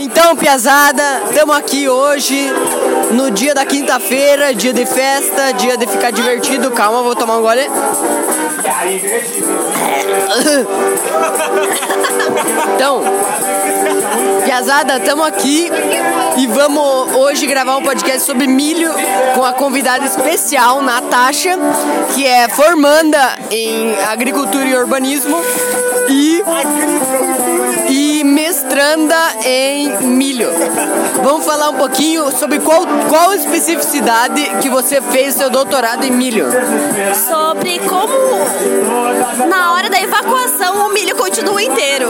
[0.00, 2.52] Então, piazada, estamos aqui hoje
[3.10, 6.70] no dia da quinta-feira, dia de festa, dia de ficar divertido.
[6.70, 7.62] Calma, vou tomar um gole.
[12.74, 13.02] Então,
[14.44, 15.68] piazada, estamos aqui
[16.36, 18.92] e vamos hoje gravar um podcast sobre milho
[19.34, 21.58] com a convidada especial, Natasha,
[22.14, 25.36] que é formanda em agricultura e urbanismo
[26.08, 26.42] e
[27.88, 30.50] e mestranda em milho.
[31.22, 36.46] Vamos falar um pouquinho sobre qual, qual especificidade que você fez seu doutorado em milho.
[37.28, 42.08] Sobre como na hora da evacuação o milho continua inteiro.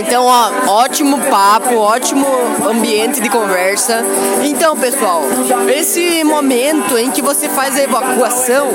[0.00, 2.26] Então ó, ótimo papo, ótimo
[2.66, 4.02] ambiente de conversa.
[4.42, 5.22] Então, pessoal,
[5.68, 8.68] esse momento em que você faz a evacuação,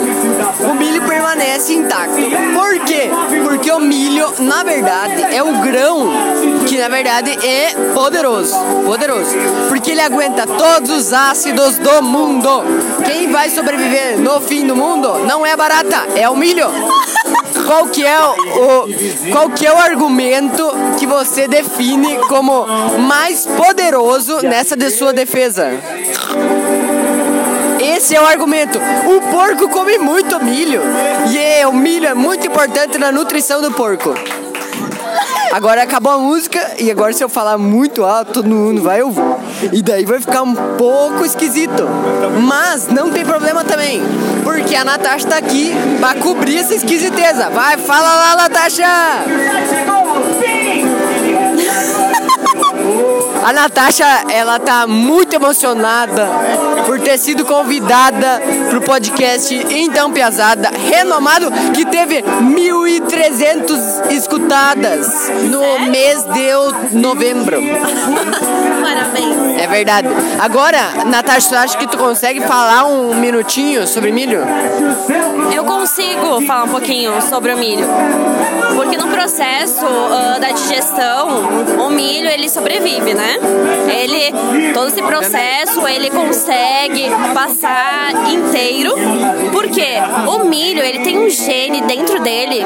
[0.69, 2.15] o milho permanece intacto.
[2.53, 3.09] Por quê?
[3.43, 6.11] Porque o milho, na verdade, é o grão
[6.67, 9.35] que na verdade é poderoso, poderoso,
[9.67, 12.63] porque ele aguenta todos os ácidos do mundo.
[13.03, 16.67] Quem vai sobreviver no fim do mundo não é a barata, é o milho.
[17.65, 18.87] Qual que é o,
[19.31, 20.63] qual que é o argumento
[20.99, 22.65] que você define como
[22.99, 25.71] mais poderoso nessa de sua defesa?
[27.79, 28.79] Esse é o argumento.
[28.79, 30.81] O porco come muito milho.
[31.31, 34.13] E é, o milho é muito importante na nutrição do porco.
[35.51, 39.21] Agora acabou a música e agora se eu falar muito alto, todo mundo vai ouvir.
[39.71, 41.87] E daí vai ficar um pouco esquisito.
[42.41, 44.01] Mas não tem problema também,
[44.43, 47.49] porque a Natasha tá aqui pra cobrir essa esquisiteza.
[47.49, 48.85] Vai, fala lá, Natasha!
[53.43, 56.27] A Natasha, ela tá muito emocionada
[56.85, 58.41] por ter sido convidada
[58.71, 67.57] pro podcast Então Piazada, renomado, que teve 1.300 escutadas no mês de novembro.
[69.75, 70.07] Verdade.
[70.39, 74.39] Agora, Natasha, tu acha que tu consegue falar um minutinho sobre milho?
[75.53, 77.85] Eu consigo falar um pouquinho sobre o milho.
[78.73, 81.27] Porque no processo ah, da digestão,
[81.85, 83.37] o milho ele sobrevive, né?
[83.89, 88.93] Ele, todo esse processo, ele consegue passar inteiro.
[89.51, 89.85] Porque
[90.27, 92.63] o milho, ele tem um gene dentro dele,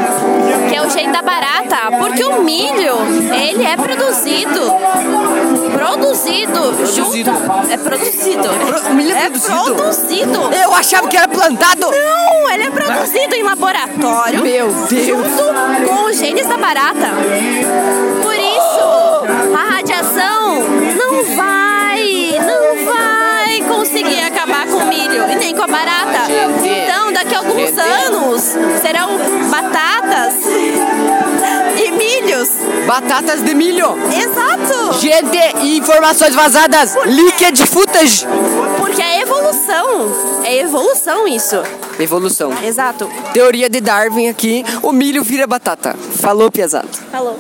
[0.80, 1.78] é o gene da barata.
[2.00, 2.96] Porque o milho,
[3.34, 4.60] ele é produzido
[5.74, 7.32] produzido, Produzido.
[7.32, 7.72] junto.
[7.72, 8.50] É produzido.
[8.50, 9.76] Pro- milho é é produzido?
[9.76, 10.50] produzido.
[10.54, 11.88] Eu achava que era plantado!
[11.92, 14.42] Não, ele é produzido em laboratório.
[14.44, 15.06] Meu Deus.
[15.06, 17.08] Junto com os genes da barata.
[32.90, 33.86] Batatas de milho!
[34.12, 35.00] Exato.
[35.00, 35.38] Gente,
[35.78, 36.96] informações vazadas!
[37.06, 38.26] Liquid footage!
[38.80, 40.12] Porque é evolução.
[40.44, 41.58] É evolução isso.
[42.00, 42.52] Evolução.
[42.64, 43.08] Exato.
[43.32, 45.96] Teoria de Darwin aqui, o milho vira batata.
[46.20, 46.88] Falou, piazada.
[47.12, 47.38] Falou.